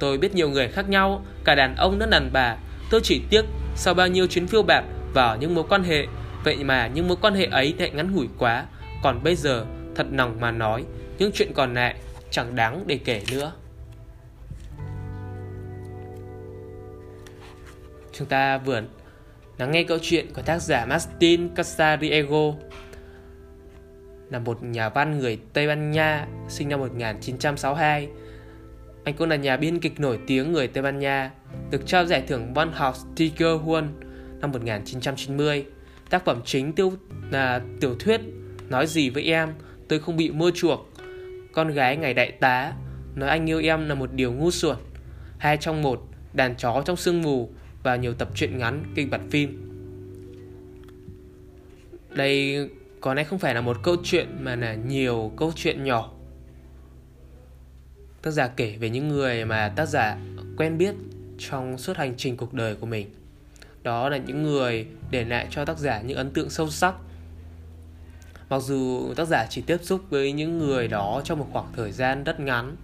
Tôi 0.00 0.18
biết 0.18 0.34
nhiều 0.34 0.50
người 0.50 0.68
khác 0.68 0.88
nhau, 0.88 1.24
Cả 1.44 1.54
đàn 1.54 1.76
ông 1.76 1.98
lẫn 1.98 2.10
đàn 2.10 2.30
bà. 2.32 2.56
Tôi 2.90 3.00
chỉ 3.04 3.20
tiếc 3.30 3.44
sau 3.76 3.94
bao 3.94 4.08
nhiêu 4.08 4.26
chuyến 4.26 4.46
phiêu 4.46 4.62
bạt 4.62 4.84
vào 5.14 5.36
những 5.36 5.54
mối 5.54 5.64
quan 5.68 5.82
hệ, 5.82 6.06
Vậy 6.44 6.64
mà 6.64 6.86
những 6.86 7.08
mối 7.08 7.16
quan 7.20 7.34
hệ 7.34 7.44
ấy 7.44 7.74
lại 7.78 7.90
ngắn 7.90 8.12
ngủi 8.14 8.28
quá. 8.38 8.66
Còn 9.02 9.22
bây 9.24 9.36
giờ, 9.36 9.64
thật 9.94 10.06
lòng 10.12 10.40
mà 10.40 10.50
nói, 10.50 10.84
Những 11.18 11.30
chuyện 11.34 11.52
còn 11.54 11.74
lại 11.74 11.94
chẳng 12.30 12.56
đáng 12.56 12.84
để 12.86 12.98
kể 13.04 13.22
nữa. 13.32 13.52
Chúng 18.12 18.28
ta 18.28 18.58
vừa 18.58 18.82
lắng 19.60 19.72
nghe 19.72 19.82
câu 19.82 19.98
chuyện 20.02 20.26
của 20.34 20.42
tác 20.42 20.58
giả 20.58 20.86
Martin 20.86 21.54
Casariego 21.54 22.52
là 24.30 24.38
một 24.38 24.62
nhà 24.62 24.88
văn 24.88 25.18
người 25.18 25.38
Tây 25.52 25.66
Ban 25.66 25.90
Nha 25.90 26.26
sinh 26.48 26.68
năm 26.68 26.80
1962 26.80 28.08
anh 29.04 29.14
cũng 29.16 29.28
là 29.28 29.36
nhà 29.36 29.56
biên 29.56 29.80
kịch 29.80 30.00
nổi 30.00 30.18
tiếng 30.26 30.52
người 30.52 30.68
Tây 30.68 30.82
Ban 30.82 30.98
Nha, 30.98 31.30
được 31.70 31.86
trao 31.86 32.06
giải 32.06 32.22
thưởng 32.28 32.54
văn 32.54 32.72
học 32.72 32.94
Tiger 33.16 33.60
Huân 33.64 33.88
năm 34.40 34.52
1990. 34.52 35.64
Tác 36.10 36.24
phẩm 36.24 36.40
chính 36.44 36.72
tiêu 36.72 36.92
là 37.30 37.60
tiểu 37.80 37.94
thuyết 37.98 38.20
Nói 38.68 38.86
gì 38.86 39.10
với 39.10 39.22
em, 39.22 39.48
tôi 39.88 39.98
không 39.98 40.16
bị 40.16 40.30
mua 40.30 40.50
chuộc. 40.54 40.90
Con 41.52 41.68
gái 41.68 41.96
ngày 41.96 42.14
đại 42.14 42.32
tá, 42.32 42.72
nói 43.14 43.28
anh 43.28 43.50
yêu 43.50 43.60
em 43.60 43.88
là 43.88 43.94
một 43.94 44.12
điều 44.12 44.32
ngu 44.32 44.50
xuẩn. 44.50 44.76
Hai 45.38 45.56
trong 45.56 45.82
một, 45.82 46.02
đàn 46.32 46.54
chó 46.56 46.82
trong 46.84 46.96
sương 46.96 47.22
mù 47.22 47.50
và 47.82 47.96
nhiều 47.96 48.14
tập 48.14 48.28
truyện 48.34 48.58
ngắn, 48.58 48.84
kịch 48.94 49.10
bản 49.10 49.30
phim. 49.30 49.66
Đây 52.10 52.68
có 53.00 53.14
lẽ 53.14 53.24
không 53.24 53.38
phải 53.38 53.54
là 53.54 53.60
một 53.60 53.76
câu 53.82 53.96
chuyện 54.04 54.28
mà 54.40 54.56
là 54.56 54.74
nhiều 54.74 55.32
câu 55.36 55.52
chuyện 55.56 55.84
nhỏ 55.84 56.12
Tác 58.22 58.30
giả 58.30 58.48
kể 58.48 58.76
về 58.80 58.90
những 58.90 59.08
người 59.08 59.44
mà 59.44 59.72
tác 59.76 59.88
giả 59.88 60.18
quen 60.56 60.78
biết 60.78 60.94
trong 61.38 61.78
suốt 61.78 61.96
hành 61.96 62.14
trình 62.16 62.36
cuộc 62.36 62.54
đời 62.54 62.74
của 62.74 62.86
mình. 62.86 63.10
Đó 63.82 64.08
là 64.08 64.16
những 64.16 64.42
người 64.42 64.86
để 65.10 65.24
lại 65.24 65.46
cho 65.50 65.64
tác 65.64 65.78
giả 65.78 66.00
những 66.00 66.16
ấn 66.16 66.30
tượng 66.30 66.50
sâu 66.50 66.70
sắc. 66.70 66.94
Mặc 68.48 68.58
dù 68.58 69.12
tác 69.16 69.28
giả 69.28 69.46
chỉ 69.50 69.62
tiếp 69.62 69.78
xúc 69.82 70.00
với 70.10 70.32
những 70.32 70.58
người 70.58 70.88
đó 70.88 71.22
trong 71.24 71.38
một 71.38 71.46
khoảng 71.52 71.72
thời 71.76 71.92
gian 71.92 72.24
rất 72.24 72.40
ngắn, 72.40 72.76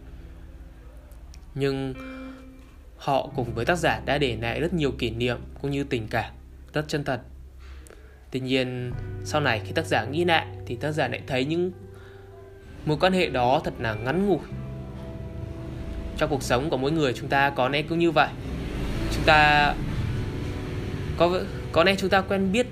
nhưng 1.54 1.94
họ 3.06 3.28
cùng 3.36 3.54
với 3.54 3.64
tác 3.64 3.78
giả 3.78 4.00
đã 4.04 4.18
để 4.18 4.36
lại 4.40 4.60
rất 4.60 4.74
nhiều 4.74 4.92
kỷ 4.98 5.10
niệm 5.10 5.36
cũng 5.62 5.70
như 5.70 5.84
tình 5.84 6.08
cảm 6.08 6.32
rất 6.72 6.84
chân 6.88 7.04
thật. 7.04 7.20
Tuy 8.30 8.40
nhiên, 8.40 8.92
sau 9.24 9.40
này 9.40 9.62
khi 9.64 9.72
tác 9.72 9.86
giả 9.86 10.04
nghĩ 10.04 10.24
lại 10.24 10.46
thì 10.66 10.76
tác 10.76 10.92
giả 10.92 11.08
lại 11.08 11.22
thấy 11.26 11.44
những 11.44 11.72
mối 12.86 12.96
quan 13.00 13.12
hệ 13.12 13.28
đó 13.28 13.60
thật 13.64 13.74
là 13.78 13.94
ngắn 13.94 14.26
ngủi. 14.26 14.38
Trong 16.16 16.30
cuộc 16.30 16.42
sống 16.42 16.70
của 16.70 16.76
mỗi 16.76 16.92
người 16.92 17.12
chúng 17.12 17.28
ta 17.28 17.50
có 17.50 17.68
lẽ 17.68 17.82
cũng 17.82 17.98
như 17.98 18.10
vậy. 18.10 18.28
Chúng 19.14 19.24
ta 19.26 19.74
có 21.16 21.40
có 21.72 21.84
lẽ 21.84 21.94
chúng 21.98 22.10
ta 22.10 22.20
quen 22.20 22.52
biết 22.52 22.66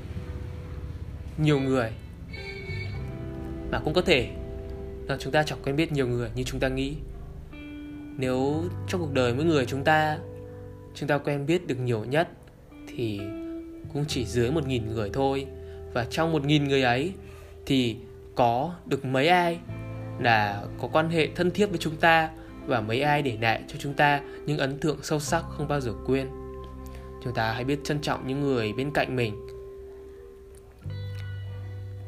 nhiều 1.39 1.61
người 1.61 1.91
mà 3.71 3.79
cũng 3.79 3.95
có 3.95 4.01
thể 4.01 4.29
là 5.09 5.17
chúng 5.21 5.33
ta 5.33 5.43
chẳng 5.43 5.59
quen 5.65 5.77
biết 5.77 5.93
nhiều 5.93 6.07
người 6.07 6.31
như 6.35 6.43
chúng 6.43 6.61
ta 6.61 6.69
nghĩ 6.69 6.97
nếu 8.17 8.65
trong 8.89 9.01
cuộc 9.01 9.13
đời 9.13 9.35
mỗi 9.35 9.45
người 9.45 9.67
chúng 9.67 9.85
ta 9.85 10.19
chúng 10.95 11.09
ta 11.09 11.19
quen 11.19 11.47
biết 11.47 11.67
được 11.67 11.81
nhiều 11.81 12.05
nhất 12.05 12.29
thì 12.89 13.21
cũng 13.93 14.05
chỉ 14.09 14.25
dưới 14.25 14.51
một 14.51 14.67
nghìn 14.67 14.89
người 14.89 15.11
thôi. 15.13 15.47
Và 15.93 16.05
trong 16.05 16.33
một 16.33 16.45
nghìn 16.45 16.65
người 16.65 16.83
ấy 16.83 17.13
thì 17.67 17.97
có 18.35 18.75
được 18.87 19.05
mấy 19.05 19.29
ai 19.29 19.59
là 20.21 20.65
có 20.81 20.89
quan 20.89 21.11
hệ 21.11 21.29
thân 21.35 21.51
thiết 21.51 21.67
với 21.67 21.79
chúng 21.79 21.97
ta 21.97 22.31
và 22.67 22.81
mấy 22.81 23.03
ai 23.03 23.23
để 23.23 23.39
lại 23.41 23.63
cho 23.69 23.77
chúng 23.79 23.95
ta 23.95 24.21
những 24.47 24.59
ấn 24.59 24.79
tượng 24.79 24.99
sâu 25.03 25.21
sắc 25.21 25.45
không 25.51 25.69
bao 25.69 25.81
giờ 25.81 25.93
quên. 26.07 26.29
Chúng 27.25 27.35
ta 27.35 27.53
hãy 27.53 27.65
biết 27.65 27.79
trân 27.85 28.01
trọng 28.01 28.29
những 28.29 28.41
người 28.41 28.73
bên 28.73 28.91
cạnh 28.91 29.17
mình 29.17 29.47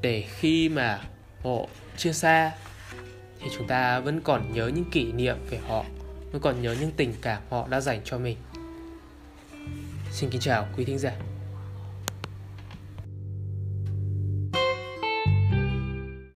để 0.02 0.25
khi 0.28 0.68
mà 0.68 1.00
họ 1.44 1.66
chia 1.96 2.12
xa 2.12 2.52
thì 3.40 3.48
chúng 3.58 3.66
ta 3.66 4.00
vẫn 4.00 4.20
còn 4.20 4.52
nhớ 4.52 4.70
những 4.75 4.90
kỷ 4.90 5.12
niệm 5.12 5.36
về 5.50 5.58
họ 5.58 5.84
vẫn 6.36 6.42
còn 6.42 6.62
nhớ 6.62 6.76
những 6.80 6.90
tình 6.96 7.14
cảm 7.22 7.42
họ 7.50 7.68
đã 7.68 7.80
dành 7.80 8.00
cho 8.04 8.18
mình. 8.18 8.36
Xin 10.12 10.30
kính 10.30 10.40
chào 10.40 10.68
quý 10.76 10.84
thính 10.84 10.98
giả. 10.98 11.12